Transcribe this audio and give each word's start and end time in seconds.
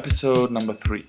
episode 0.00 0.50
number 0.50 0.72
three. 0.72 1.04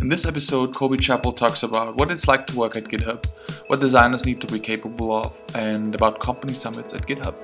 In 0.00 0.08
this 0.08 0.24
episode, 0.24 0.72
Coby 0.72 0.96
Chapple 1.06 1.36
talks 1.36 1.64
about 1.64 1.96
what 1.96 2.12
it's 2.12 2.28
like 2.28 2.46
to 2.46 2.56
work 2.56 2.76
at 2.76 2.84
GitHub, 2.84 3.26
what 3.66 3.80
designers 3.80 4.24
need 4.24 4.40
to 4.40 4.46
be 4.46 4.60
capable 4.60 5.12
of, 5.12 5.36
and 5.56 5.92
about 5.92 6.20
company 6.20 6.54
summits 6.54 6.94
at 6.94 7.04
GitHub. 7.08 7.34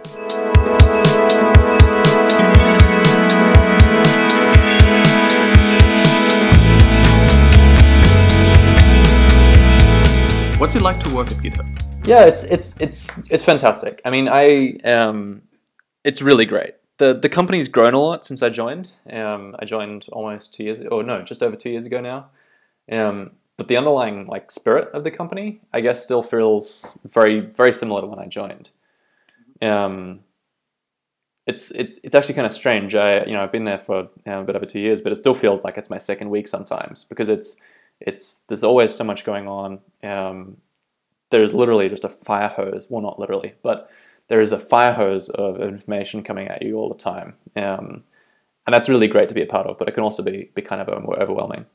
What's 10.61 10.77
it 10.77 10.83
like 10.83 11.01
to 11.01 11.13
work 11.13 11.33
at 11.33 11.39
GitHub? 11.39 12.07
Yeah, 12.07 12.25
it's 12.27 12.45
it's 12.45 12.81
it's 12.81 13.21
it's 13.31 13.43
fantastic. 13.43 14.01
I 14.05 14.11
mean, 14.11 14.29
I 14.29 14.77
um, 14.85 15.43
it's 16.05 16.23
really 16.23 16.47
great. 16.47 16.75
The 17.01 17.15
The 17.15 17.29
company's 17.29 17.67
grown 17.67 17.95
a 17.95 17.99
lot 17.99 18.25
since 18.25 18.43
I 18.43 18.51
joined. 18.51 18.93
Um, 19.11 19.57
I 19.59 19.65
joined 19.65 20.07
almost 20.13 20.55
two 20.55 20.65
years, 20.65 20.81
or 20.83 21.03
no, 21.03 21.23
just 21.23 21.43
over 21.43 21.57
two 21.57 21.71
years 21.71 21.87
ago 21.87 22.01
now. 22.01 22.31
Um, 22.91 23.33
but 23.57 23.69
the 23.69 23.77
underlying 23.77 24.27
like 24.27 24.51
spirit 24.51 24.89
of 24.95 25.05
the 25.05 25.11
company, 25.11 25.61
I 25.73 25.81
guess, 25.81 26.03
still 26.03 26.23
feels 26.23 26.97
very 27.05 27.41
very 27.41 27.73
similar 27.73 28.03
to 28.03 28.07
when 28.07 28.19
I 28.19 28.27
joined. 28.27 28.71
Um, 29.61 30.21
it's 31.47 31.71
it's 31.73 32.05
it's 32.05 32.15
actually 32.15 32.35
kind 32.35 32.47
of 32.47 32.53
strange. 32.53 32.95
I 32.95 33.25
you 33.25 33.33
know 33.33 33.43
I've 33.43 33.53
been 33.53 33.65
there 33.65 33.79
for 33.79 34.09
a 34.27 34.43
bit 34.45 34.57
over 34.57 34.67
two 34.67 34.81
years, 34.81 35.01
but 35.01 35.13
it 35.13 35.17
still 35.17 35.35
feels 35.35 35.65
like 35.65 35.79
it's 35.79 35.91
my 35.91 35.99
second 35.99 36.31
week 36.31 36.49
sometimes 36.49 37.05
because 37.05 37.29
it's 37.29 37.61
it's 38.01 38.45
there's 38.49 38.65
always 38.65 38.95
so 38.95 39.05
much 39.05 39.25
going 39.25 39.49
on. 39.49 39.81
Um, 40.03 40.59
there's 41.31 41.55
literally 41.55 41.89
just 41.89 42.05
a 42.05 42.09
fire 42.09 42.49
hose. 42.49 42.87
Well, 42.91 43.03
not 43.03 43.19
literally, 43.19 43.55
but 43.63 43.91
there 44.31 44.41
is 44.41 44.53
a 44.53 44.59
fire 44.59 44.95
hose 44.95 45.29
of 45.29 45.61
information 45.61 46.23
coming 46.23 46.47
at 46.47 46.63
you 46.63 46.77
all 46.77 46.89
the 46.89 46.95
time, 46.95 47.35
um, 47.57 48.05
and 48.65 48.73
that's 48.73 48.89
really 48.89 49.09
great 49.09 49.29
to 49.29 49.35
be 49.35 49.43
a 49.43 49.47
part 49.47 49.67
of. 49.67 49.77
But 49.77 49.89
it 49.89 49.93
can 49.93 50.05
also 50.05 50.23
be 50.23 50.51
be 50.55 50.63
kind 50.63 50.81
of 50.81 50.89
overwhelming. 50.89 51.67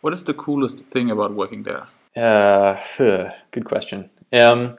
What 0.00 0.12
is 0.12 0.22
the 0.22 0.32
coolest 0.32 0.84
thing 0.86 1.10
about 1.10 1.34
working 1.34 1.64
there? 1.64 1.88
Uh, 2.16 2.80
good 3.50 3.64
question. 3.64 4.08
Um, 4.32 4.78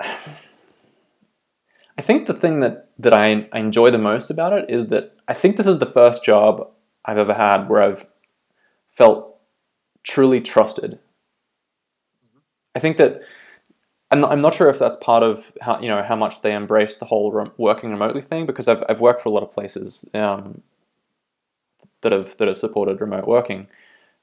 I 0.00 0.16
think 2.02 2.26
the 2.26 2.34
thing 2.34 2.58
that 2.60 2.90
that 2.98 3.14
I, 3.14 3.48
I 3.52 3.60
enjoy 3.60 3.92
the 3.92 3.98
most 3.98 4.30
about 4.30 4.52
it 4.52 4.68
is 4.68 4.88
that 4.88 5.14
I 5.28 5.34
think 5.34 5.56
this 5.56 5.68
is 5.68 5.78
the 5.78 5.86
first 5.86 6.24
job 6.24 6.68
I've 7.04 7.18
ever 7.18 7.34
had 7.34 7.68
where 7.68 7.82
I've 7.82 8.08
felt 8.88 9.36
truly 10.02 10.40
trusted. 10.40 10.98
I 12.74 12.80
think 12.80 12.96
that 12.96 13.22
I'm 14.10 14.20
not, 14.20 14.32
I'm 14.32 14.40
not 14.40 14.54
sure 14.54 14.68
if 14.68 14.78
that's 14.78 14.96
part 14.96 15.22
of 15.22 15.52
how 15.60 15.80
you 15.80 15.88
know 15.88 16.02
how 16.02 16.16
much 16.16 16.42
they 16.42 16.52
embrace 16.54 16.96
the 16.96 17.04
whole 17.04 17.52
working 17.56 17.90
remotely 17.90 18.22
thing 18.22 18.46
because 18.46 18.68
I've 18.68 18.82
I've 18.88 19.00
worked 19.00 19.20
for 19.20 19.28
a 19.28 19.32
lot 19.32 19.42
of 19.42 19.52
places 19.52 20.08
um, 20.14 20.62
that 22.00 22.12
have 22.12 22.36
that 22.38 22.48
have 22.48 22.58
supported 22.58 23.00
remote 23.00 23.28
working, 23.28 23.68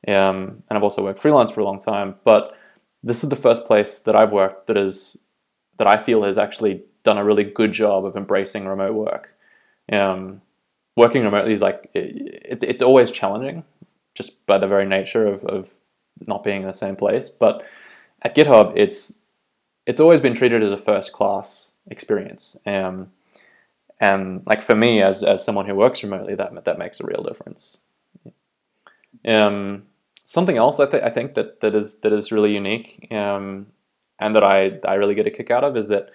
um, 0.07 0.63
and 0.69 0.77
I've 0.77 0.83
also 0.83 1.03
worked 1.03 1.19
freelance 1.19 1.51
for 1.51 1.61
a 1.61 1.65
long 1.65 1.79
time. 1.79 2.15
But 2.25 2.55
this 3.01 3.23
is 3.23 3.29
the 3.29 3.35
first 3.37 3.65
place 3.65 3.99
that 4.01 4.15
I've 4.15 4.31
worked 4.31 4.67
that 4.67 4.77
is 4.77 5.17
that 5.77 5.87
I 5.87 5.97
feel 5.97 6.23
has 6.23 6.37
actually 6.37 6.83
done 7.03 7.17
a 7.17 7.23
really 7.23 7.45
good 7.45 7.71
job 7.71 8.05
of 8.05 8.17
embracing 8.17 8.67
remote 8.67 8.93
work. 8.93 9.33
Um, 9.91 10.41
working 10.97 11.23
remotely 11.23 11.53
is 11.53 11.61
like 11.61 11.89
it, 11.93 12.41
it's 12.43 12.63
it's 12.63 12.83
always 12.83 13.09
challenging 13.09 13.63
just 14.15 14.45
by 14.47 14.57
the 14.57 14.67
very 14.67 14.85
nature 14.85 15.27
of, 15.27 15.45
of 15.45 15.75
not 16.27 16.43
being 16.43 16.63
in 16.63 16.67
the 16.67 16.73
same 16.73 16.95
place. 16.97 17.29
But 17.29 17.65
at 18.23 18.35
GitHub, 18.35 18.73
it's 18.75 19.16
it's 19.87 19.99
always 20.01 20.21
been 20.21 20.35
treated 20.35 20.61
as 20.61 20.71
a 20.71 20.77
first 20.77 21.13
class 21.13 21.71
experience. 21.89 22.57
Um, 22.65 23.11
and 23.99 24.43
like 24.45 24.61
for 24.61 24.75
me, 24.75 25.01
as, 25.01 25.23
as 25.23 25.43
someone 25.43 25.65
who 25.65 25.73
works 25.73 26.03
remotely, 26.03 26.35
that 26.35 26.65
that 26.65 26.77
makes 26.77 26.99
a 26.99 27.05
real 27.05 27.23
difference. 27.23 27.79
Um, 29.25 29.87
something 30.25 30.57
else 30.57 30.79
I, 30.79 30.85
th- 30.85 31.01
I 31.01 31.09
think 31.09 31.33
that, 31.33 31.61
that 31.61 31.73
is 31.73 32.01
that 32.01 32.13
is 32.13 32.31
really 32.31 32.53
unique 32.53 33.07
um, 33.11 33.67
and 34.19 34.35
that 34.35 34.43
I, 34.43 34.79
I 34.85 34.95
really 34.95 35.15
get 35.15 35.25
a 35.25 35.31
kick 35.31 35.49
out 35.49 35.63
of 35.63 35.75
is 35.75 35.87
that 35.87 36.11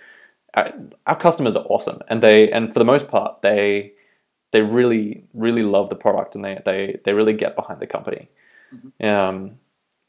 our, 0.54 0.66
uh, 0.66 0.72
our 1.06 1.16
customers 1.16 1.56
are 1.56 1.64
awesome 1.64 2.00
and 2.08 2.22
they 2.22 2.50
and 2.52 2.72
for 2.72 2.78
the 2.78 2.84
most 2.84 3.08
part 3.08 3.42
they 3.42 3.92
they 4.52 4.60
really 4.60 5.24
really 5.34 5.62
love 5.62 5.88
the 5.88 5.96
product 5.96 6.36
and 6.36 6.44
they 6.44 6.60
they, 6.64 7.00
they 7.04 7.12
really 7.12 7.32
get 7.32 7.56
behind 7.56 7.80
the 7.80 7.86
company. 7.86 8.28
Mm-hmm. 8.72 9.06
Um, 9.06 9.58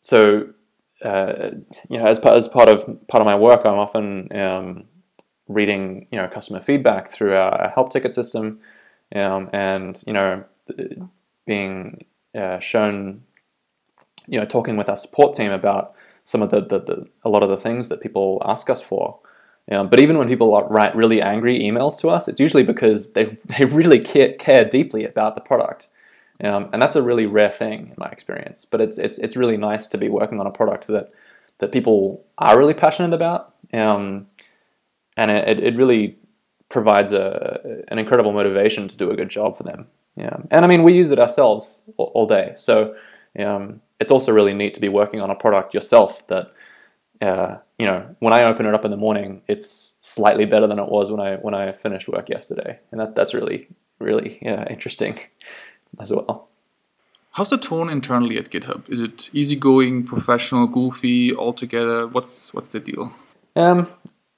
so 0.01 0.49
uh, 1.01 1.51
you 1.89 1.99
know, 1.99 2.05
as 2.05 2.19
part 2.19 2.35
as 2.35 2.47
part 2.47 2.69
of 2.69 2.85
part 3.07 3.21
of 3.21 3.25
my 3.25 3.35
work, 3.35 3.61
I'm 3.65 3.79
often 3.79 4.35
um, 4.35 4.85
reading 5.47 6.07
you 6.11 6.17
know 6.17 6.27
customer 6.27 6.59
feedback 6.59 7.11
through 7.11 7.35
our, 7.35 7.69
help 7.69 7.91
ticket 7.91 8.13
system, 8.13 8.59
um, 9.15 9.49
and 9.53 10.01
you 10.05 10.13
know 10.13 10.43
being 11.45 12.05
uh, 12.35 12.59
shown 12.59 13.23
you 14.27 14.39
know 14.39 14.45
talking 14.45 14.77
with 14.77 14.89
our 14.89 14.97
support 14.97 15.33
team 15.33 15.51
about 15.51 15.95
some 16.23 16.41
of 16.41 16.49
the, 16.49 16.61
the, 16.61 16.79
the, 16.79 17.07
a 17.23 17.29
lot 17.29 17.43
of 17.43 17.49
the 17.49 17.57
things 17.57 17.89
that 17.89 18.01
people 18.01 18.41
ask 18.45 18.69
us 18.69 18.81
for. 18.81 19.19
Um, 19.71 19.89
but 19.89 19.99
even 19.99 20.17
when 20.17 20.27
people 20.27 20.61
write 20.69 20.95
really 20.95 21.21
angry 21.21 21.59
emails 21.59 21.99
to 22.01 22.09
us, 22.09 22.27
it's 22.27 22.39
usually 22.39 22.63
because 22.63 23.13
they, 23.13 23.37
they 23.45 23.65
really 23.65 23.99
care, 23.99 24.33
care 24.33 24.65
deeply 24.65 25.05
about 25.05 25.35
the 25.35 25.41
product. 25.41 25.87
Um, 26.43 26.69
and 26.73 26.81
that's 26.81 26.95
a 26.95 27.01
really 27.01 27.25
rare 27.25 27.49
thing 27.49 27.87
in 27.87 27.95
my 27.97 28.07
experience. 28.07 28.65
But 28.65 28.81
it's, 28.81 28.97
it's, 28.97 29.17
it's 29.19 29.37
really 29.37 29.57
nice 29.57 29.87
to 29.87 29.97
be 29.97 30.09
working 30.09 30.39
on 30.39 30.47
a 30.47 30.51
product 30.51 30.87
that, 30.87 31.11
that 31.59 31.71
people 31.71 32.25
are 32.37 32.57
really 32.57 32.73
passionate 32.73 33.13
about. 33.13 33.55
Um, 33.73 34.27
and 35.15 35.31
it, 35.31 35.59
it 35.59 35.75
really 35.77 36.17
provides 36.69 37.11
a, 37.11 37.83
an 37.87 37.99
incredible 37.99 38.33
motivation 38.33 38.87
to 38.87 38.97
do 38.97 39.09
a 39.11 39.15
good 39.15 39.29
job 39.29 39.57
for 39.57 39.63
them. 39.63 39.87
Yeah. 40.15 40.37
And 40.51 40.65
I 40.65 40.67
mean, 40.67 40.83
we 40.83 40.93
use 40.93 41.11
it 41.11 41.19
ourselves 41.19 41.79
all, 41.97 42.11
all 42.13 42.25
day. 42.27 42.53
So 42.57 42.95
um, 43.39 43.81
it's 43.99 44.11
also 44.11 44.31
really 44.31 44.53
neat 44.53 44.73
to 44.73 44.81
be 44.81 44.89
working 44.89 45.21
on 45.21 45.29
a 45.29 45.35
product 45.35 45.73
yourself 45.73 46.27
that 46.27 46.53
uh, 47.21 47.57
you 47.77 47.85
know, 47.85 48.15
when 48.19 48.33
I 48.33 48.43
open 48.43 48.65
it 48.65 48.73
up 48.73 48.83
in 48.83 48.91
the 48.91 48.97
morning, 48.97 49.43
it's 49.47 49.95
slightly 50.01 50.45
better 50.45 50.67
than 50.67 50.79
it 50.79 50.89
was 50.89 51.09
when 51.09 51.21
I 51.21 51.35
when 51.37 51.53
I 51.53 51.71
finished 51.71 52.09
work 52.09 52.27
yesterday, 52.27 52.79
and 52.91 52.99
that 52.99 53.15
that's 53.15 53.33
really 53.33 53.67
really 53.99 54.39
yeah, 54.41 54.67
interesting 54.69 55.17
as 55.99 56.11
well. 56.11 56.49
How's 57.31 57.49
the 57.49 57.57
tone 57.57 57.89
internally 57.89 58.37
at 58.37 58.51
GitHub? 58.51 58.89
Is 58.89 58.99
it 58.99 59.29
easygoing, 59.33 60.03
professional, 60.03 60.67
goofy, 60.67 61.35
altogether? 61.35 62.07
What's 62.07 62.53
what's 62.53 62.69
the 62.69 62.79
deal? 62.79 63.11
Um, 63.55 63.87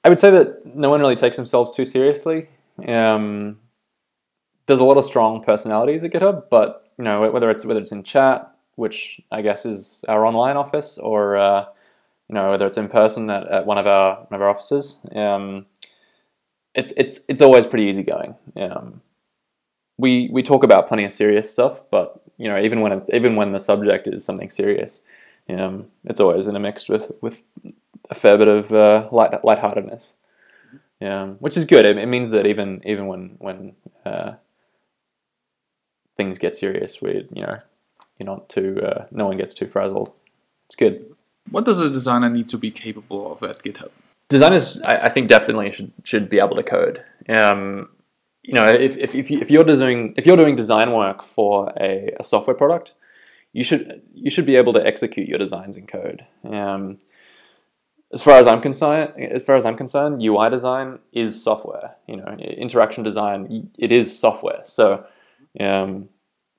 I 0.02 0.08
would 0.08 0.20
say 0.20 0.30
that 0.30 0.64
no 0.64 0.88
one 0.88 1.00
really 1.00 1.16
takes 1.16 1.36
themselves 1.36 1.74
too 1.74 1.84
seriously. 1.84 2.48
Um, 2.86 3.58
there's 4.66 4.80
a 4.80 4.84
lot 4.84 4.96
of 4.96 5.04
strong 5.04 5.42
personalities 5.42 6.04
at 6.04 6.12
GitHub, 6.12 6.44
but 6.50 6.90
you 6.98 7.04
know 7.04 7.30
whether 7.30 7.50
it's 7.50 7.64
whether 7.64 7.80
it's 7.80 7.92
in 7.92 8.02
chat, 8.02 8.50
which 8.76 9.20
I 9.30 9.42
guess 9.42 9.66
is 9.66 10.04
our 10.08 10.24
online 10.24 10.56
office, 10.56 10.96
or 10.96 11.36
uh, 11.36 11.66
you 12.28 12.34
know, 12.34 12.50
whether 12.50 12.66
it's 12.66 12.78
in 12.78 12.88
person 12.88 13.30
at, 13.30 13.46
at 13.46 13.66
one 13.66 13.78
of 13.78 13.86
our 13.86 14.16
one 14.28 14.40
of 14.40 14.42
our 14.42 14.48
offices. 14.48 14.98
Um, 15.14 15.66
it's 16.74 16.92
it's 16.96 17.24
it's 17.28 17.42
always 17.42 17.66
pretty 17.66 17.84
easygoing. 17.84 18.34
Um, 18.56 19.00
we 19.98 20.28
we 20.30 20.42
talk 20.42 20.62
about 20.62 20.86
plenty 20.86 21.04
of 21.04 21.12
serious 21.12 21.50
stuff, 21.50 21.82
but 21.90 22.20
you 22.38 22.48
know, 22.48 22.58
even 22.58 22.80
when 22.80 22.92
it, 22.92 23.10
even 23.12 23.36
when 23.36 23.52
the 23.52 23.60
subject 23.60 24.06
is 24.06 24.24
something 24.24 24.50
serious, 24.50 25.02
um, 25.48 25.86
it's 26.04 26.20
always 26.20 26.46
intermixed 26.46 26.88
with 26.88 27.12
with 27.20 27.42
a 28.10 28.14
fair 28.14 28.36
bit 28.38 28.48
of 28.48 28.72
uh, 28.72 29.08
light 29.10 29.44
lightheartedness. 29.44 30.14
Um, 31.00 31.34
which 31.40 31.58
is 31.58 31.66
good. 31.66 31.84
It, 31.84 31.98
it, 31.98 32.06
means 32.06 32.30
that 32.30 32.46
even 32.46 32.80
even 32.86 33.06
when 33.06 33.36
when 33.38 33.74
uh, 34.04 34.32
things 36.16 36.38
get 36.38 36.56
serious, 36.56 37.02
we 37.02 37.28
you 37.32 37.42
know 37.42 37.58
you're 38.18 38.26
not 38.26 38.48
too 38.48 38.80
uh, 38.82 39.06
no 39.10 39.26
one 39.26 39.36
gets 39.36 39.52
too 39.52 39.66
frazzled. 39.66 40.12
It's 40.64 40.74
good. 40.74 41.14
What 41.50 41.64
does 41.64 41.80
a 41.80 41.90
designer 41.90 42.28
need 42.28 42.48
to 42.48 42.58
be 42.58 42.70
capable 42.70 43.30
of 43.30 43.42
at 43.42 43.62
GitHub? 43.62 43.90
Designers, 44.28 44.82
I, 44.82 44.96
I 44.96 45.08
think, 45.08 45.28
definitely 45.28 45.70
should 45.70 45.92
should 46.02 46.28
be 46.28 46.38
able 46.38 46.56
to 46.56 46.62
code. 46.62 47.04
Um, 47.28 47.90
you 48.46 48.54
know, 48.54 48.68
if, 48.68 48.96
if, 48.96 49.14
if, 49.16 49.28
you, 49.28 49.40
if 49.40 49.50
you're 49.50 49.64
doing 49.64 50.14
if 50.16 50.24
you're 50.24 50.36
doing 50.36 50.54
design 50.54 50.92
work 50.92 51.22
for 51.22 51.72
a, 51.80 52.14
a 52.20 52.22
software 52.22 52.54
product, 52.54 52.94
you 53.52 53.64
should 53.64 54.02
you 54.14 54.30
should 54.30 54.46
be 54.46 54.54
able 54.54 54.72
to 54.72 54.86
execute 54.86 55.28
your 55.28 55.38
designs 55.38 55.76
in 55.76 55.86
code. 55.86 56.24
Um, 56.48 56.98
as 58.12 58.22
far 58.22 58.38
as 58.38 58.46
I'm 58.46 58.60
concerned, 58.60 59.20
as 59.20 59.42
far 59.42 59.56
as 59.56 59.64
I'm 59.64 59.76
concerned, 59.76 60.22
UI 60.22 60.48
design 60.48 61.00
is 61.12 61.42
software. 61.42 61.96
You 62.06 62.18
know, 62.18 62.36
interaction 62.38 63.02
design 63.02 63.70
it 63.76 63.90
is 63.90 64.16
software. 64.16 64.60
So, 64.64 65.04
um, 65.58 66.08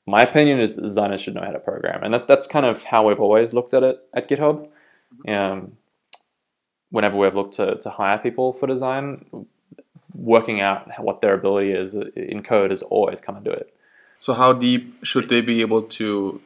my 0.06 0.24
opinion 0.24 0.60
is 0.60 0.76
that 0.76 0.82
designers 0.82 1.22
should 1.22 1.36
know 1.36 1.42
how 1.42 1.52
to 1.52 1.60
program, 1.60 2.04
and 2.04 2.14
that, 2.14 2.28
that's 2.28 2.48
kind 2.48 2.66
of 2.66 2.84
how 2.84 3.08
we've 3.08 3.22
always 3.22 3.54
looked 3.54 3.74
at 3.74 3.84
it 3.84 4.00
at 4.14 4.28
GitHub. 4.28 4.70
Um, 5.26 5.78
whenever 6.90 7.18
we've 7.18 7.36
looked 7.36 7.56
to, 7.56 7.76
to 7.76 7.90
hire 7.90 8.18
people 8.18 8.52
for 8.52 8.68
design, 8.68 9.48
working 10.16 10.62
out 10.62 10.90
what 11.00 11.22
their 11.22 11.34
ability 11.34 11.72
is 11.72 11.94
in 11.94 12.44
code 12.44 12.72
has 12.72 12.84
always 12.84 13.20
come 13.20 13.38
into 13.38 13.52
it. 13.52 13.74
So, 14.20 14.34
how 14.34 14.54
deep 14.54 14.94
should 15.04 15.30
they 15.30 15.42
be 15.42 15.62
able 15.62 15.84
to 15.84 16.42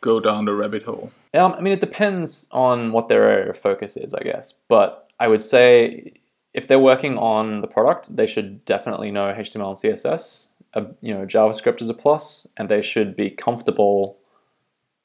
go 0.00 0.20
down 0.20 0.44
the 0.44 0.54
rabbit 0.54 0.82
hole? 0.84 1.12
Um, 1.34 1.52
I 1.52 1.60
mean, 1.60 1.72
it 1.72 1.80
depends 1.80 2.48
on 2.52 2.92
what 2.92 3.08
their 3.08 3.28
area 3.30 3.50
of 3.50 3.58
focus 3.58 3.96
is, 3.96 4.12
I 4.14 4.22
guess. 4.22 4.52
But 4.68 5.10
I 5.18 5.28
would 5.28 5.40
say 5.40 6.14
if 6.52 6.68
they're 6.68 6.78
working 6.78 7.16
on 7.18 7.60
the 7.60 7.66
product, 7.66 8.14
they 8.16 8.26
should 8.26 8.64
definitely 8.64 9.10
know 9.10 9.32
HTML 9.32 9.68
and 9.68 9.76
CSS 9.76 10.48
a, 10.76 10.86
you 11.00 11.12
know 11.12 11.26
JavaScript 11.26 11.80
is 11.80 11.88
a 11.88 11.94
plus, 11.94 12.46
and 12.56 12.68
they 12.68 12.82
should 12.82 13.16
be 13.16 13.30
comfortable, 13.30 14.18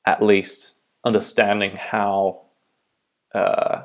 at 0.05 0.21
least 0.21 0.75
understanding 1.03 1.77
how 1.77 2.41
uh, 3.33 3.83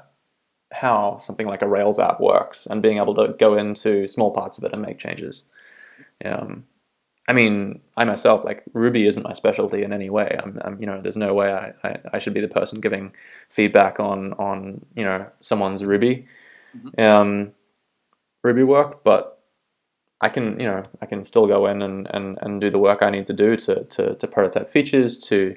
how 0.73 1.19
something 1.19 1.47
like 1.47 1.63
a 1.63 1.69
Rails 1.69 1.99
app 1.99 2.21
works 2.21 2.67
and 2.67 2.83
being 2.83 2.99
able 2.99 3.15
to 3.15 3.35
go 3.39 3.57
into 3.57 4.09
small 4.09 4.31
parts 4.31 4.59
of 4.59 4.65
it 4.65 4.73
and 4.73 4.83
make 4.83 4.99
changes. 4.99 5.45
Um, 6.25 6.65
I 7.29 7.33
mean, 7.33 7.81
I 7.97 8.05
myself, 8.05 8.45
like 8.45 8.63
Ruby 8.73 9.07
isn't 9.07 9.23
my 9.23 9.33
specialty 9.33 9.83
in 9.83 9.93
any 9.93 10.11
way. 10.11 10.39
I'm, 10.43 10.61
I'm 10.65 10.81
you 10.81 10.87
know, 10.87 11.01
there's 11.01 11.17
no 11.17 11.35
way 11.35 11.53
I, 11.53 11.73
I, 11.83 11.99
I, 12.15 12.19
should 12.21 12.35
be 12.35 12.41
the 12.41 12.49
person 12.49 12.81
giving 12.81 13.13
feedback 13.49 13.99
on, 13.99 14.33
on 14.35 14.87
you 14.95 15.05
know, 15.05 15.27
someone's 15.41 15.85
Ruby, 15.85 16.27
mm-hmm. 16.77 17.01
um, 17.01 17.53
Ruby 18.45 18.63
work, 18.63 19.03
but 19.03 19.43
I 20.21 20.29
can, 20.29 20.61
you 20.61 20.67
know, 20.67 20.85
I 21.01 21.07
can 21.07 21.25
still 21.25 21.49
go 21.49 21.67
in 21.67 21.83
and, 21.83 22.07
and, 22.15 22.39
and 22.41 22.61
do 22.61 22.71
the 22.71 22.79
work 22.79 23.03
I 23.03 23.11
need 23.11 23.27
to 23.27 23.33
do 23.33 23.57
to, 23.57 23.85
to, 23.85 24.15
to 24.15 24.27
prototype 24.29 24.71
features, 24.71 25.19
to 25.27 25.57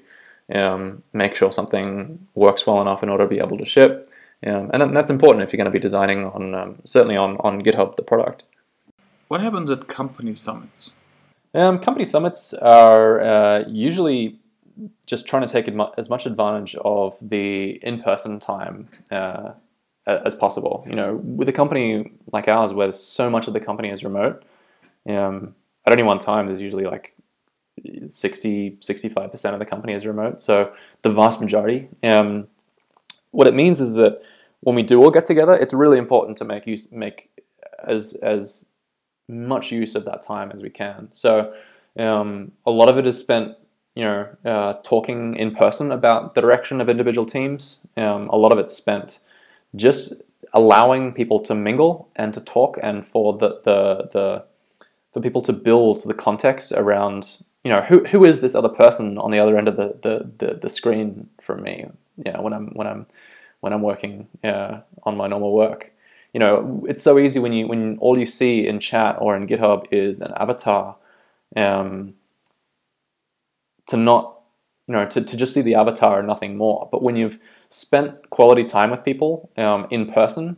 um, 0.54 1.04
make 1.14 1.36
sure 1.36 1.52
something 1.52 2.28
works 2.34 2.66
well 2.66 2.82
enough 2.82 3.04
in 3.04 3.10
order 3.10 3.26
to 3.26 3.30
be 3.30 3.40
able 3.40 3.58
to 3.58 3.66
ship. 3.66 4.08
Um, 4.46 4.70
and 4.74 4.96
that's 4.96 5.12
important 5.12 5.44
if 5.44 5.52
you're 5.52 5.58
going 5.58 5.72
to 5.72 5.72
be 5.72 5.80
designing 5.80 6.26
on, 6.26 6.56
um, 6.56 6.80
certainly 6.86 7.18
on, 7.18 7.38
on 7.38 7.62
GitHub, 7.62 7.98
the 7.98 8.04
product. 8.04 8.44
What 9.28 9.42
happens 9.42 9.70
at 9.70 9.88
company 9.88 10.34
summits? 10.36 10.96
Um, 11.54 11.80
company 11.80 12.06
summits 12.06 12.54
are 12.54 13.22
uh, 13.22 13.64
usually 13.68 14.40
just 15.06 15.28
trying 15.28 15.46
to 15.46 15.52
take 15.52 15.68
as 15.98 16.10
much 16.10 16.26
advantage 16.26 16.76
of 16.86 17.18
the 17.22 17.80
in-person 17.84 18.40
time 18.40 18.88
uh, 19.12 19.52
as 20.06 20.36
possible. 20.36 20.86
You 20.88 20.96
know, 20.96 21.16
with 21.16 21.50
a 21.50 21.54
company 21.54 22.12
like 22.32 22.48
ours, 22.48 22.74
where 22.74 22.92
so 22.92 23.30
much 23.30 23.48
of 23.48 23.54
the 23.54 23.60
company 23.60 23.90
is 23.90 24.04
remote, 24.04 24.44
um, 25.08 25.56
at 25.86 25.94
any 25.94 26.04
one 26.04 26.20
time, 26.20 26.48
there's 26.48 26.62
usually 26.62 26.86
like 26.86 27.14
60, 28.08 28.78
65% 28.82 29.54
of 29.54 29.60
the 29.60 29.66
company 29.66 29.94
is 29.94 30.06
remote. 30.06 30.42
So 30.42 30.74
the 31.02 31.10
vast 31.10 31.42
majority. 31.42 31.90
Um, 32.04 32.48
what 33.32 33.48
it 33.48 33.54
means 33.54 33.80
is 33.80 33.94
that 33.94 34.22
when 34.62 34.76
we 34.76 34.84
do 34.84 35.04
all 35.04 35.12
get 35.12 35.26
together, 35.26 35.54
it's 35.54 35.74
really 35.74 35.98
important 35.98 36.38
to 36.38 36.46
make 36.46 36.68
use, 36.68 36.92
make 36.92 37.30
as, 37.86 38.14
as 38.22 38.66
much 39.28 39.72
use 39.72 39.96
of 39.96 40.06
that 40.06 40.22
time 40.22 40.52
as 40.52 40.62
we 40.62 40.70
can. 40.70 41.08
So 41.12 41.54
um, 41.98 42.52
a 42.66 42.72
lot 42.72 42.90
of 42.90 42.98
it 42.98 43.08
is 43.08 43.18
spent, 43.18 43.56
you 43.96 44.04
know, 44.04 44.28
uh, 44.46 44.74
talking 44.84 45.36
in 45.36 45.56
person 45.56 45.92
about 45.92 46.36
the 46.36 46.42
direction 46.42 46.82
of 46.82 46.90
individual 46.90 47.26
teams. 47.26 47.86
Um, 47.98 48.30
a 48.30 48.38
lot 48.38 48.52
of 48.52 48.60
it's 48.60 48.74
spent 48.74 49.20
just 49.76 50.22
allowing 50.54 51.14
people 51.14 51.40
to 51.42 51.56
mingle 51.56 52.10
and 52.16 52.34
to 52.34 52.42
talk, 52.42 52.80
and 52.82 53.06
for 53.06 53.38
the 53.38 53.60
the 53.64 54.10
the 54.12 54.44
for 55.14 55.22
people 55.22 55.42
to 55.42 55.54
build 55.54 56.04
the 56.04 56.14
context 56.14 56.72
around, 56.72 57.38
you 57.64 57.72
know, 57.72 57.82
who 57.82 58.04
who 58.06 58.26
is 58.26 58.42
this 58.42 58.56
other 58.56 58.70
person 58.70 59.18
on 59.18 59.32
the 59.32 59.40
other 59.40 59.58
end 59.58 59.68
of 59.68 59.76
the 59.76 59.98
the, 60.02 60.32
the, 60.38 60.54
the 60.56 60.70
screen 60.70 61.30
from 61.42 61.62
me? 61.64 61.86
You 62.26 62.32
know, 62.32 62.42
when 62.42 62.54
I'm 62.54 62.68
when 62.74 62.88
I'm 62.88 63.06
when 63.62 63.74
I'm 63.74 63.82
working 63.82 64.28
uh, 64.44 64.82
on 65.04 65.18
my 65.18 65.28
normal 65.28 65.54
work 65.54 65.92
you 66.34 66.40
know, 66.40 66.84
it's 66.88 67.02
so 67.02 67.18
easy 67.18 67.40
when 67.40 67.54
you 67.54 67.68
when 67.68 67.98
all 68.00 68.18
you 68.18 68.26
see 68.26 68.68
in 68.68 68.80
chat 68.80 69.18
or 69.20 69.36
in 69.36 69.48
GitHub 69.48 69.88
is 69.92 70.20
an 70.20 70.32
avatar, 70.38 70.96
um, 71.56 72.14
to 73.88 73.98
not, 73.98 74.40
you 74.88 74.94
know, 74.94 75.06
to, 75.08 75.22
to 75.22 75.38
just 75.38 75.54
see 75.54 75.62
the 75.62 75.76
avatar 75.76 76.20
and 76.20 76.28
nothing 76.28 76.56
more. 76.56 76.88
But 76.92 77.02
when 77.02 77.16
you've 77.16 77.40
spent 77.70 78.30
quality 78.30 78.64
time 78.64 78.92
with 78.92 79.04
people 79.04 79.50
um, 79.58 79.88
in 79.90 80.12
person, 80.12 80.58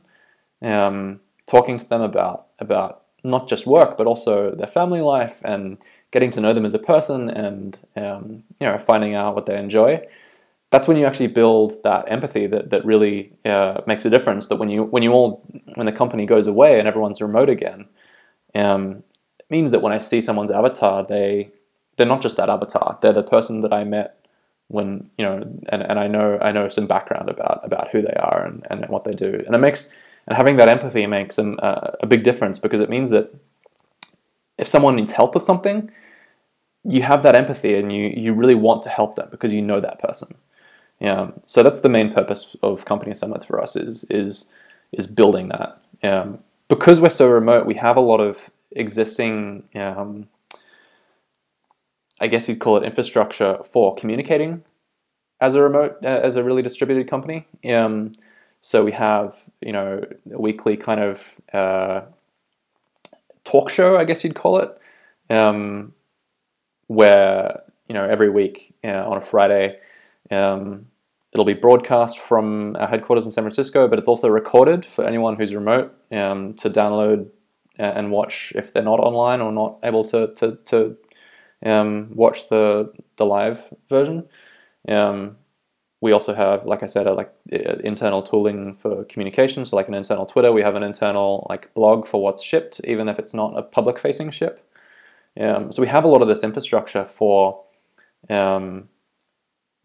um, 0.62 1.22
talking 1.46 1.78
to 1.78 1.88
them 1.88 2.02
about 2.02 2.48
about 2.60 3.04
not 3.24 3.48
just 3.48 3.68
work 3.68 3.98
but 3.98 4.08
also 4.08 4.54
their 4.56 4.68
family 4.68 5.02
life 5.02 5.42
and 5.44 5.78
getting 6.12 6.32
to 6.32 6.42
know 6.42 6.54
them 6.54 6.66
as 6.66 6.74
a 6.74 6.80
person 6.80 7.30
and 7.30 7.78
um, 7.96 8.44
you 8.60 8.68
know 8.68 8.78
finding 8.78 9.16
out 9.16 9.36
what 9.36 9.46
they 9.46 9.58
enjoy 9.58 10.02
that's 10.72 10.88
when 10.88 10.98
you 10.98 11.06
actually 11.06 11.28
build 11.28 11.84
that 11.84 12.06
empathy 12.08 12.48
that, 12.48 12.70
that 12.70 12.86
really 12.86 13.34
uh, 13.46 13.82
makes 13.86 14.06
a 14.06 14.10
difference. 14.10 14.48
That 14.48 14.56
when 14.56 14.70
you 14.70 14.84
when 14.84 15.04
you 15.04 15.12
all 15.12 15.44
when 15.76 15.86
the 15.86 15.92
company 15.92 16.26
goes 16.26 16.48
away 16.48 16.80
and 16.80 16.88
everyone's 16.88 17.22
remote 17.22 17.50
again, 17.50 17.88
um, 18.56 19.04
it 19.40 19.46
means 19.50 19.72
that 19.72 19.82
when 19.82 19.94
I 19.94 19.98
see 19.98 20.22
someone's 20.22 20.52
avatar, 20.52 21.06
they 21.06 21.52
they're 21.98 22.08
not 22.08 22.22
just 22.22 22.38
that 22.38 22.50
avatar. 22.50 22.98
They're 23.02 23.14
the 23.14 23.24
person 23.24 23.62
that 23.62 23.74
I 23.74 23.84
met 23.84 24.26
when 24.70 25.10
you 25.18 25.26
know, 25.26 25.36
and, 25.70 25.84
and 25.84 26.00
I 26.00 26.08
know 26.08 26.40
I 26.42 26.54
know 26.54 26.70
some 26.70 26.88
background 26.88 27.30
about 27.30 27.60
about 27.64 27.90
who 27.90 28.02
they 28.02 28.14
are 28.14 28.46
and, 28.46 28.66
and 28.70 28.88
what 28.90 29.04
they 29.04 29.14
do, 29.14 29.44
and 29.46 29.54
it 29.54 29.60
makes 29.60 29.94
and 30.28 30.38
having 30.38 30.56
that 30.58 30.70
empathy 30.70 31.06
makes 31.08 31.36
them, 31.36 31.60
uh, 31.62 31.92
a 32.00 32.06
big 32.06 32.24
difference 32.24 32.60
because 32.60 32.80
it 32.80 32.90
means 32.90 33.10
that 33.10 33.34
if 34.58 34.68
someone 34.68 34.96
needs 34.96 35.12
help 35.12 35.34
with 35.34 35.44
something, 35.44 35.92
you 36.84 37.02
have 37.02 37.24
that 37.24 37.36
empathy 37.36 37.74
and 37.74 37.92
you 37.92 38.12
you 38.16 38.34
really 38.34 38.56
want 38.56 38.82
to 38.84 38.90
help 38.90 39.16
them 39.16 39.28
because 39.32 39.54
you 39.54 39.62
know 39.62 39.80
that 39.82 40.00
person. 40.00 40.38
Um, 41.02 41.34
so 41.46 41.64
that's 41.64 41.80
the 41.80 41.90
main 41.90 42.14
purpose 42.14 42.56
of 42.62 42.86
company 42.86 43.14
summits 43.14 43.46
for 43.46 43.62
us 43.62 43.76
is 43.76 44.06
is 44.10 44.52
is 44.92 45.08
building 45.08 45.50
that. 45.50 45.82
Um, 46.04 46.40
because 46.68 47.02
we're 47.02 47.10
so 47.10 47.30
remote, 47.30 47.66
we 47.66 47.76
have 47.76 47.98
a 47.98 48.02
lot 48.02 48.20
of 48.20 48.50
existing, 48.72 49.64
um, 49.76 50.28
I 52.20 52.28
guess 52.28 52.48
you'd 52.48 52.60
call 52.60 52.78
it 52.78 52.84
infrastructure 52.84 53.58
for 53.64 53.96
communicating 53.96 54.64
as 55.42 55.56
a 55.56 55.62
remote, 55.62 55.98
uh, 56.04 56.08
as 56.08 56.36
a 56.36 56.44
really 56.44 56.62
distributed 56.62 57.10
company. 57.10 57.48
Um, 57.70 58.14
so 58.62 58.86
we 58.86 58.92
have, 58.92 59.44
you 59.60 59.72
know, 59.72 60.06
a 60.32 60.40
weekly 60.40 60.78
kind 60.78 61.02
of 61.02 61.42
uh, 61.52 62.02
talk 63.44 63.70
show, 63.70 63.98
I 63.98 64.06
guess 64.06 64.24
you'd 64.24 64.36
call 64.36 64.60
it, 64.60 64.78
um, 65.30 65.94
where 66.88 67.64
you 67.88 67.94
know 67.94 68.08
every 68.08 68.30
week 68.30 68.74
uh, 68.84 69.04
on 69.04 69.18
a 69.18 69.22
Friday. 69.22 69.80
Um, 70.30 70.88
It'll 71.34 71.46
be 71.46 71.54
broadcast 71.54 72.20
from 72.20 72.76
our 72.78 72.88
headquarters 72.88 73.26
in 73.26 73.32
San 73.32 73.44
Francisco, 73.44 73.88
but 73.88 73.98
it's 73.98 74.08
also 74.08 74.28
recorded 74.28 74.86
for 74.86 75.06
anyone 75.06 75.38
who's 75.38 75.56
remote 75.56 75.96
um, 76.12 76.54
to 76.56 76.70
download 76.70 77.30
and 77.78 78.12
watch 78.12 78.52
if 78.56 78.74
they're 78.74 78.84
not 78.84 79.00
online 79.00 79.42
or 79.42 79.52
not 79.52 79.80
able 79.84 80.04
to 80.04 80.28
to, 80.36 80.58
to 80.66 80.98
um, 81.66 82.10
watch 82.14 82.50
the 82.50 82.92
the 83.16 83.26
live 83.26 83.74
version. 83.88 84.28
Um, 84.88 85.38
we 86.02 86.12
also 86.12 86.34
have, 86.34 86.66
like 86.66 86.82
I 86.82 86.88
said, 86.88 87.06
a, 87.06 87.14
like 87.14 87.32
uh, 87.54 87.76
internal 87.84 88.24
tooling 88.24 88.74
for 88.74 89.06
communication. 89.06 89.64
So, 89.64 89.76
like 89.76 89.88
an 89.88 89.94
internal 89.94 90.26
Twitter, 90.26 90.52
we 90.52 90.64
have 90.64 90.76
an 90.76 90.84
internal 90.84 91.46
like 91.48 91.74
blog 91.76 92.08
for 92.08 92.22
what's 92.22 92.44
shipped, 92.44 92.82
even 92.84 93.08
if 93.08 93.20
it's 93.20 93.34
not 93.34 93.58
a 93.58 93.62
public 93.62 94.00
facing 94.00 94.32
ship. 94.32 94.60
Um, 95.40 95.72
so 95.72 95.82
we 95.82 95.88
have 95.88 96.04
a 96.04 96.08
lot 96.08 96.22
of 96.22 96.28
this 96.28 96.44
infrastructure 96.44 97.06
for 97.06 97.64
um, 98.30 98.90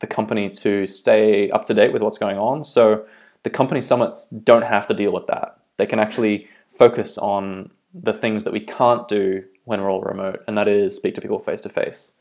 the 0.01 0.07
company 0.07 0.49
to 0.49 0.87
stay 0.87 1.51
up 1.51 1.65
to 1.67 1.75
date 1.75 1.93
with 1.93 2.03
what's 2.03 2.19
going 2.19 2.39
on. 2.39 2.65
So 2.65 3.07
the 3.43 3.51
company 3.51 3.81
summits 3.81 4.29
don't 4.31 4.65
have 4.65 4.87
to 4.89 4.95
deal 4.95 5.13
with 5.13 5.27
that. 5.29 5.59
They 5.77 5.87
can 5.87 5.99
actually 5.99 6.49
focus 6.69 7.19
on 7.19 7.71
the 7.95 8.13
things 8.13 8.45
that 8.45 8.53
we 8.53 8.61
can't 8.61 9.09
do 9.09 9.45
when 9.65 9.81
we're 9.81 9.91
all 9.91 10.03
remote, 10.03 10.43
and 10.47 10.57
that 10.59 10.69
is 10.69 10.97
speak 10.97 11.15
to 11.15 11.21
people 11.21 11.39
face 11.39 11.61
to 11.63 11.69
face. 11.69 12.13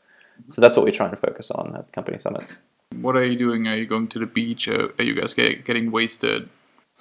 So 0.48 0.60
that's 0.60 0.76
what 0.76 0.84
we're 0.84 0.92
trying 0.92 1.10
to 1.10 1.16
focus 1.16 1.50
on 1.50 1.76
at 1.76 1.92
company 1.92 2.18
summits. 2.18 2.58
What 3.00 3.16
are 3.16 3.24
you 3.24 3.36
doing? 3.36 3.66
Are 3.66 3.76
you 3.76 3.86
going 3.86 4.08
to 4.08 4.18
the 4.18 4.26
beach? 4.26 4.68
Are 4.68 4.92
you 4.98 5.14
guys 5.14 5.34
get, 5.34 5.64
getting 5.64 5.90
wasted? 5.90 6.48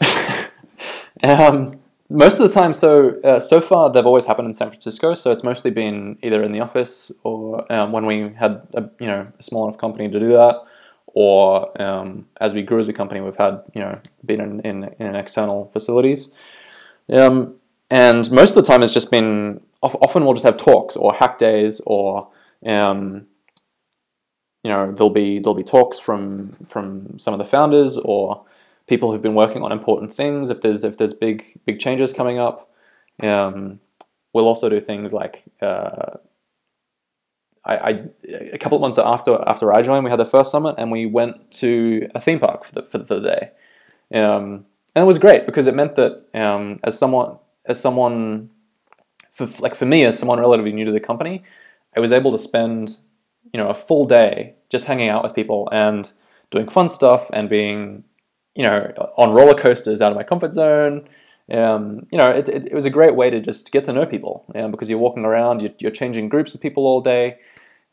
um, 1.23 1.79
most 2.09 2.39
of 2.39 2.47
the 2.47 2.53
time, 2.53 2.73
so 2.73 3.19
uh, 3.21 3.39
so 3.39 3.59
far 3.59 3.91
they've 3.91 4.05
always 4.05 4.25
happened 4.25 4.47
in 4.47 4.53
San 4.53 4.69
Francisco. 4.69 5.13
So 5.15 5.31
it's 5.31 5.43
mostly 5.43 5.71
been 5.71 6.17
either 6.21 6.43
in 6.43 6.51
the 6.51 6.59
office 6.59 7.11
or 7.23 7.71
um, 7.71 7.91
when 7.91 8.05
we 8.05 8.33
had 8.33 8.67
a 8.73 8.89
you 8.99 9.07
know 9.07 9.25
a 9.39 9.43
small 9.43 9.67
enough 9.67 9.79
company 9.79 10.09
to 10.09 10.19
do 10.19 10.29
that, 10.29 10.63
or 11.07 11.81
um, 11.81 12.27
as 12.39 12.53
we 12.53 12.61
grew 12.61 12.79
as 12.79 12.87
a 12.89 12.93
company, 12.93 13.21
we've 13.21 13.35
had 13.35 13.63
you 13.73 13.81
know 13.81 13.99
been 14.25 14.39
in 14.39 14.59
in, 14.61 14.95
in 14.99 15.15
external 15.15 15.65
facilities. 15.71 16.31
Um, 17.11 17.55
and 17.89 18.29
most 18.31 18.51
of 18.51 18.55
the 18.55 18.67
time, 18.67 18.83
it's 18.83 18.93
just 18.93 19.11
been 19.11 19.61
often 19.81 20.25
we'll 20.25 20.33
just 20.33 20.45
have 20.45 20.57
talks 20.57 20.95
or 20.95 21.13
hack 21.13 21.37
days 21.37 21.81
or 21.85 22.27
um, 22.65 23.27
you 24.63 24.71
know 24.71 24.91
there'll 24.91 25.09
be 25.11 25.39
there'll 25.39 25.55
be 25.55 25.63
talks 25.63 25.99
from 25.99 26.47
from 26.47 27.17
some 27.19 27.33
of 27.33 27.37
the 27.37 27.45
founders 27.45 27.97
or 27.97 28.45
people 28.87 29.11
who've 29.11 29.21
been 29.21 29.35
working 29.35 29.63
on 29.63 29.71
important 29.71 30.11
things. 30.11 30.49
If 30.49 30.61
there's 30.61 30.83
if 30.83 30.97
there's 30.97 31.13
big 31.13 31.59
big 31.65 31.79
changes 31.79 32.13
coming 32.13 32.39
up, 32.39 32.71
um, 33.21 33.79
we'll 34.33 34.47
also 34.47 34.69
do 34.69 34.79
things 34.79 35.13
like 35.13 35.43
uh, 35.61 36.17
I, 37.65 37.75
I, 37.75 38.03
a 38.53 38.57
couple 38.57 38.77
of 38.77 38.81
months 38.81 38.99
after 38.99 39.41
after 39.47 39.73
I 39.73 39.81
joined, 39.81 40.03
we 40.03 40.11
had 40.11 40.19
the 40.19 40.25
first 40.25 40.51
summit 40.51 40.75
and 40.77 40.91
we 40.91 41.05
went 41.05 41.51
to 41.53 42.07
a 42.13 42.21
theme 42.21 42.39
park 42.39 42.63
for 42.63 42.73
the 42.73 42.85
for 42.85 42.99
the 42.99 43.19
day, 43.19 43.51
um, 44.19 44.65
and 44.95 45.03
it 45.03 45.07
was 45.07 45.17
great 45.17 45.45
because 45.45 45.65
it 45.67 45.73
meant 45.73 45.95
that 45.95 46.25
um, 46.33 46.75
as 46.83 46.97
someone 46.97 47.37
as 47.65 47.79
someone 47.79 48.49
for, 49.31 49.47
like 49.59 49.73
for 49.73 49.85
me 49.85 50.05
as 50.05 50.17
someone 50.17 50.39
relatively 50.39 50.71
new 50.71 50.85
to 50.85 50.91
the 50.91 50.99
company, 50.99 51.43
I 51.95 51.99
was 51.99 52.11
able 52.11 52.31
to 52.31 52.37
spend 52.37 52.97
you 53.51 53.59
know 53.59 53.69
a 53.69 53.75
full 53.75 54.05
day 54.05 54.55
just 54.69 54.85
hanging 54.85 55.09
out 55.09 55.23
with 55.23 55.33
people 55.33 55.67
and 55.71 56.11
doing 56.51 56.67
fun 56.67 56.89
stuff 56.89 57.29
and 57.33 57.49
being 57.49 58.03
you 58.55 58.63
know, 58.63 58.91
on 59.17 59.31
roller 59.31 59.53
coasters 59.53 60.01
out 60.01 60.11
of 60.11 60.17
my 60.17 60.23
comfort 60.23 60.53
zone, 60.53 61.07
um, 61.51 62.07
you 62.11 62.17
know, 62.17 62.31
it, 62.31 62.49
it, 62.49 62.65
it, 62.67 62.73
was 62.73 62.85
a 62.85 62.89
great 62.89 63.15
way 63.15 63.29
to 63.29 63.39
just 63.39 63.71
get 63.71 63.85
to 63.85 63.93
know 63.93 64.05
people 64.05 64.45
um, 64.55 64.71
because 64.71 64.89
you're 64.89 64.97
walking 64.97 65.25
around, 65.25 65.61
you're, 65.61 65.73
you're, 65.77 65.91
changing 65.91 66.27
groups 66.27 66.55
of 66.55 66.61
people 66.61 66.87
all 66.87 67.01
day. 67.01 67.37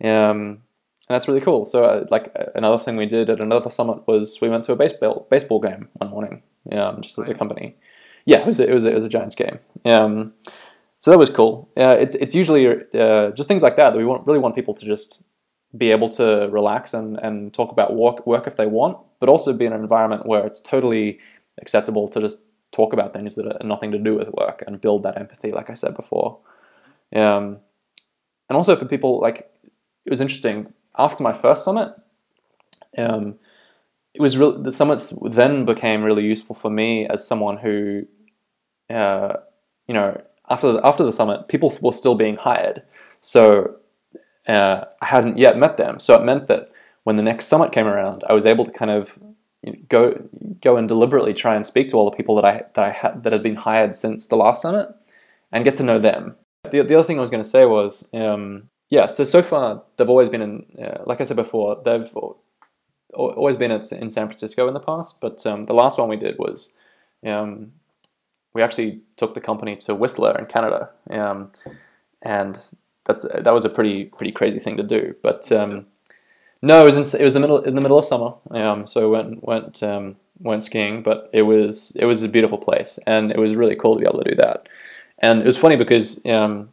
Um, 0.02 0.62
and 1.08 1.16
that's 1.16 1.28
really 1.28 1.40
cool. 1.40 1.64
So, 1.66 1.84
uh, 1.84 2.06
like 2.10 2.34
another 2.54 2.78
thing 2.78 2.96
we 2.96 3.04
did 3.04 3.28
at 3.28 3.40
another 3.40 3.68
summit 3.68 4.06
was 4.06 4.38
we 4.40 4.48
went 4.48 4.64
to 4.64 4.72
a 4.72 4.76
baseball 4.76 5.26
baseball 5.30 5.60
game 5.60 5.88
one 5.94 6.10
morning, 6.10 6.42
um, 6.70 7.02
just 7.02 7.18
as 7.18 7.28
a 7.28 7.34
company. 7.34 7.76
Yeah, 8.24 8.38
it 8.38 8.46
was 8.46 8.60
a, 8.60 8.70
it 8.70 8.72
was 8.72 8.84
a, 8.84 8.90
it 8.90 8.94
was 8.94 9.04
a 9.04 9.08
Giants 9.10 9.34
game. 9.34 9.58
Um, 9.84 10.32
so 10.98 11.10
that 11.10 11.18
was 11.18 11.28
cool. 11.28 11.68
Uh, 11.76 11.96
it's 11.98 12.14
it's 12.14 12.34
usually 12.34 12.66
uh, 12.94 13.32
just 13.32 13.48
things 13.48 13.62
like 13.62 13.76
that 13.76 13.90
that 13.90 13.98
we 13.98 14.04
want 14.04 14.26
really 14.26 14.38
want 14.38 14.54
people 14.54 14.72
to 14.74 14.86
just 14.86 15.24
be 15.76 15.90
able 15.90 16.08
to 16.10 16.48
relax 16.50 16.92
and, 16.92 17.18
and 17.18 17.52
talk 17.54 17.72
about 17.72 17.94
work 17.94 18.26
work 18.26 18.46
if 18.46 18.56
they 18.56 18.66
want, 18.66 18.98
but 19.20 19.28
also 19.28 19.52
be 19.52 19.64
in 19.64 19.72
an 19.72 19.80
environment 19.80 20.26
where 20.26 20.46
it's 20.46 20.60
totally 20.60 21.18
acceptable 21.60 22.08
to 22.08 22.20
just 22.20 22.44
talk 22.72 22.92
about 22.92 23.12
things 23.12 23.34
that 23.34 23.46
are 23.46 23.66
nothing 23.66 23.92
to 23.92 23.98
do 23.98 24.14
with 24.14 24.28
work 24.28 24.62
and 24.66 24.80
build 24.80 25.02
that 25.02 25.18
empathy, 25.18 25.52
like 25.52 25.70
I 25.70 25.74
said 25.74 25.94
before. 25.94 26.38
Um, 27.14 27.58
and 28.48 28.56
also 28.56 28.76
for 28.76 28.86
people 28.86 29.20
like 29.20 29.50
it 30.04 30.10
was 30.10 30.20
interesting 30.20 30.72
after 30.98 31.22
my 31.22 31.32
first 31.32 31.64
summit. 31.64 31.94
Um, 32.98 33.36
it 34.14 34.20
was 34.20 34.36
really 34.36 34.62
the 34.62 34.72
summits 34.72 35.14
then 35.22 35.64
became 35.64 36.02
really 36.02 36.24
useful 36.24 36.54
for 36.54 36.70
me 36.70 37.06
as 37.06 37.26
someone 37.26 37.56
who, 37.56 38.06
uh, 38.90 39.34
you 39.86 39.94
know, 39.94 40.20
after 40.50 40.72
the, 40.72 40.86
after 40.86 41.02
the 41.02 41.12
summit, 41.12 41.48
people 41.48 41.72
were 41.80 41.92
still 41.92 42.14
being 42.14 42.36
hired. 42.36 42.82
So 43.20 43.76
uh, 44.48 44.84
I 45.00 45.06
hadn't 45.06 45.38
yet 45.38 45.56
met 45.56 45.76
them. 45.76 46.00
So 46.00 46.14
it 46.16 46.24
meant 46.24 46.46
that 46.46 46.70
when 47.04 47.16
the 47.16 47.22
next 47.22 47.46
summit 47.46 47.72
came 47.72 47.86
around, 47.86 48.24
I 48.28 48.32
was 48.32 48.46
able 48.46 48.64
to 48.64 48.70
kind 48.70 48.90
of 48.90 49.18
go 49.88 50.28
go 50.60 50.76
and 50.76 50.88
deliberately 50.88 51.34
try 51.34 51.54
and 51.54 51.64
speak 51.64 51.88
to 51.88 51.96
all 51.96 52.10
the 52.10 52.16
people 52.16 52.34
that 52.36 52.44
I 52.44 52.64
that 52.74 52.84
I 52.84 52.90
had 52.90 53.22
that 53.22 53.32
had 53.32 53.42
been 53.42 53.56
hired 53.56 53.94
since 53.94 54.26
the 54.26 54.36
last 54.36 54.62
summit, 54.62 54.88
and 55.50 55.64
get 55.64 55.76
to 55.76 55.82
know 55.82 55.98
them. 55.98 56.36
The, 56.64 56.82
the 56.82 56.94
other 56.94 57.02
thing 57.02 57.18
I 57.18 57.20
was 57.20 57.30
going 57.30 57.42
to 57.42 57.48
say 57.48 57.64
was, 57.64 58.08
um, 58.14 58.68
yeah. 58.90 59.06
So 59.06 59.24
so 59.24 59.42
far 59.42 59.82
they've 59.96 60.08
always 60.08 60.28
been 60.28 60.42
in, 60.42 60.66
uh, 60.82 61.02
like 61.06 61.20
I 61.20 61.24
said 61.24 61.36
before, 61.36 61.80
they've 61.84 62.12
always 63.14 63.56
been 63.56 63.70
in 63.70 63.82
San 63.82 64.08
Francisco 64.10 64.68
in 64.68 64.74
the 64.74 64.80
past. 64.80 65.20
But 65.20 65.44
um, 65.46 65.64
the 65.64 65.74
last 65.74 65.98
one 65.98 66.08
we 66.08 66.16
did 66.16 66.38
was 66.38 66.76
um, 67.24 67.72
we 68.54 68.62
actually 68.62 69.00
took 69.16 69.34
the 69.34 69.40
company 69.40 69.76
to 69.76 69.94
Whistler 69.94 70.36
in 70.38 70.46
Canada, 70.46 70.90
um, 71.10 71.50
and 72.22 72.58
that's 73.04 73.26
that 73.28 73.52
was 73.52 73.64
a 73.64 73.68
pretty 73.68 74.06
pretty 74.06 74.32
crazy 74.32 74.58
thing 74.58 74.76
to 74.76 74.82
do. 74.82 75.14
But 75.22 75.50
um, 75.52 75.86
no, 76.60 76.82
it 76.82 76.86
was 76.86 76.96
in, 76.96 77.20
it 77.20 77.24
was 77.24 77.34
the 77.34 77.40
middle 77.40 77.62
in 77.62 77.74
the 77.74 77.80
middle 77.80 77.98
of 77.98 78.04
summer, 78.04 78.34
um, 78.50 78.86
so 78.86 79.00
we 79.00 79.16
went 79.16 79.44
went 79.44 79.82
um, 79.82 80.16
went 80.40 80.64
skiing. 80.64 81.02
But 81.02 81.28
it 81.32 81.42
was 81.42 81.92
it 81.96 82.04
was 82.04 82.22
a 82.22 82.28
beautiful 82.28 82.58
place, 82.58 82.98
and 83.06 83.30
it 83.30 83.38
was 83.38 83.54
really 83.54 83.76
cool 83.76 83.94
to 83.94 84.00
be 84.00 84.06
able 84.06 84.22
to 84.22 84.30
do 84.30 84.36
that. 84.36 84.68
And 85.18 85.40
it 85.40 85.46
was 85.46 85.56
funny 85.56 85.76
because 85.76 86.24
um, 86.26 86.70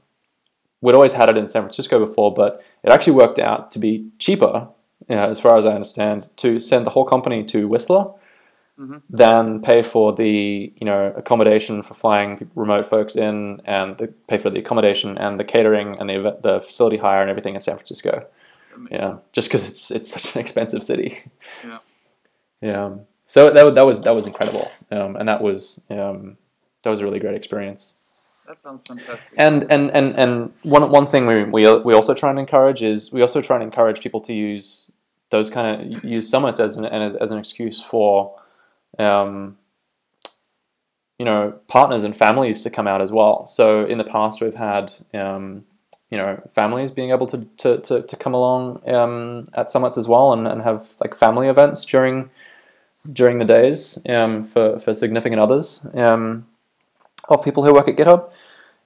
we'd 0.82 0.96
always 0.96 1.14
had 1.14 1.30
it 1.30 1.38
in 1.38 1.48
San 1.48 1.64
Francisco 1.64 2.06
before, 2.06 2.34
but 2.34 2.64
it 2.84 2.92
actually 2.92 3.14
worked 3.14 3.40
out 3.40 3.72
to 3.72 3.80
be 3.80 4.08
cheaper, 4.18 4.68
uh, 5.10 5.14
as 5.14 5.40
far 5.40 5.58
as 5.58 5.66
I 5.66 5.74
understand, 5.74 6.30
to 6.38 6.60
send 6.60 6.86
the 6.86 6.92
whole 6.92 7.06
company 7.06 7.44
to 7.46 7.68
Whistler 7.68 8.12
mm-hmm. 8.80 8.98
than 9.10 9.62
pay 9.62 9.84
for 9.84 10.14
the 10.14 10.72
you 10.76 10.86
know 10.86 11.14
accommodation 11.16 11.84
for 11.84 11.94
flying 11.94 12.50
remote 12.56 12.88
folks 12.88 13.16
in 13.16 13.62
and 13.66 13.98
the, 13.98 14.08
pay 14.28 14.38
for 14.38 14.50
the 14.50 14.60
accommodation 14.60 15.18
and 15.18 15.40
the 15.40 15.44
catering 15.44 15.98
and 16.00 16.10
the 16.10 16.38
the 16.42 16.62
facility 16.62 16.98
hire 16.98 17.22
and 17.22 17.30
everything 17.30 17.56
in 17.56 17.62
San 17.62 17.76
Francisco. 17.76 18.26
Yeah, 18.90 19.18
just 19.34 19.50
because 19.50 19.70
it's 19.70 19.92
it's 19.92 20.10
such 20.10 20.36
an 20.36 20.42
expensive 20.42 20.84
city. 20.84 21.24
Yeah. 21.64 21.80
Yeah. 22.62 22.96
So 23.26 23.52
that, 23.52 23.76
that 23.76 23.86
was 23.86 24.02
that 24.02 24.16
was 24.16 24.26
incredible, 24.26 24.72
um, 24.92 25.16
and 25.16 25.28
that 25.28 25.42
was 25.42 25.84
um, 25.90 26.38
that 26.84 26.90
was 26.90 27.00
a 27.00 27.04
really 27.04 27.20
great 27.20 27.36
experience. 27.36 27.94
That 28.48 28.62
sounds 28.62 28.82
fantastic. 28.88 29.38
And 29.38 29.70
and 29.70 29.92
and 29.92 30.18
and 30.18 30.54
one 30.64 30.90
one 30.90 31.06
thing 31.06 31.28
we 31.28 31.44
we 31.44 31.76
we 31.82 31.94
also 31.94 32.16
try 32.16 32.32
and 32.32 32.40
encourage 32.40 32.82
is 32.82 33.12
we 33.12 33.22
also 33.22 33.42
try 33.42 33.58
and 33.58 33.64
encourage 33.64 34.02
people 34.02 34.20
to 34.22 34.34
use 34.34 34.92
those 35.30 35.50
kind 35.50 35.96
of 35.96 36.04
use 36.04 36.28
summits 36.28 36.60
as 36.60 36.78
an 36.78 36.86
as 36.86 37.32
an 37.32 37.38
excuse 37.38 37.80
for 37.82 38.34
um, 38.98 39.58
you 41.18 41.26
know, 41.26 41.60
partners 41.68 42.06
and 42.06 42.16
families 42.16 42.62
to 42.62 42.70
come 42.70 42.88
out 42.88 43.02
as 43.02 43.12
well. 43.12 43.46
So 43.46 43.86
in 43.86 43.98
the 43.98 44.06
past, 44.06 44.42
we've 44.42 44.56
had, 44.56 44.94
um, 45.14 45.66
you 46.10 46.18
know, 46.18 46.42
families 46.56 46.92
being 46.92 47.12
able 47.12 47.28
to, 47.28 47.46
to, 47.58 47.78
to, 47.80 48.02
to 48.02 48.16
come 48.16 48.34
along 48.34 48.82
um, 48.90 49.44
at 49.54 49.70
summits 49.70 49.98
as 49.98 50.08
well 50.08 50.32
and, 50.34 50.48
and 50.48 50.62
have 50.62 50.96
like 51.02 51.14
family 51.14 51.50
events 51.50 51.86
during 51.86 52.30
during 53.14 53.40
the 53.40 53.46
days 53.46 53.98
um, 54.10 54.44
for, 54.44 54.78
for 54.78 54.94
significant 54.94 55.40
others 55.40 55.86
um, 55.94 56.46
of 57.30 57.44
people 57.44 57.64
who 57.64 57.74
work 57.74 57.88
at 57.88 57.96
GitHub. 57.96 58.30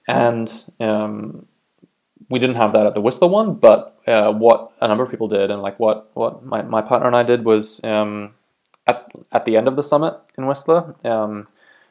And 0.06 0.64
um, 0.80 1.46
we 2.30 2.38
didn't 2.38 2.56
have 2.56 2.72
that 2.72 2.86
at 2.86 2.94
the 2.94 3.00
Whistler 3.00 3.28
one, 3.28 3.54
but 3.54 4.00
uh, 4.06 4.32
what 4.32 4.72
a 4.80 4.88
number 4.88 5.02
of 5.02 5.10
people 5.10 5.28
did 5.28 5.50
and 5.50 5.62
like 5.62 5.80
what, 5.80 6.10
what 6.14 6.44
my, 6.44 6.62
my 6.62 6.80
partner 6.80 7.06
and 7.06 7.16
I 7.16 7.22
did 7.22 7.44
was 7.44 7.82
um, 7.84 8.34
at, 8.86 9.10
at 9.32 9.44
the 9.44 9.56
end 9.56 9.68
of 9.68 9.76
the 9.76 9.82
summit 9.82 10.14
in 10.36 10.46
Whistler, 10.46 10.94
um, 11.04 11.46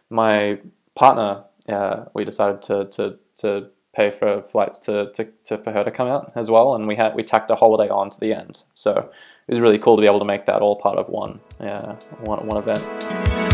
my 0.09 0.59
partner, 0.95 1.43
uh, 1.67 2.05
we 2.13 2.25
decided 2.25 2.61
to, 2.63 2.85
to, 2.85 3.17
to 3.37 3.69
pay 3.93 4.09
for 4.09 4.41
flights 4.41 4.79
to, 4.79 5.11
to, 5.13 5.27
to, 5.43 5.57
for 5.57 5.71
her 5.71 5.83
to 5.83 5.91
come 5.91 6.07
out 6.07 6.31
as 6.35 6.49
well, 6.49 6.75
and 6.75 6.87
we 6.87 6.95
had 6.95 7.15
we 7.15 7.23
tacked 7.23 7.51
a 7.51 7.55
holiday 7.55 7.89
on 7.89 8.09
to 8.09 8.19
the 8.19 8.33
end. 8.33 8.63
So 8.73 9.09
it 9.47 9.51
was 9.51 9.59
really 9.59 9.79
cool 9.79 9.95
to 9.95 10.01
be 10.01 10.07
able 10.07 10.19
to 10.19 10.25
make 10.25 10.45
that 10.45 10.61
all 10.61 10.75
part 10.75 10.97
of 10.97 11.09
one 11.09 11.39
uh, 11.59 11.95
one, 12.19 12.45
one 12.45 12.57
event. 12.57 13.52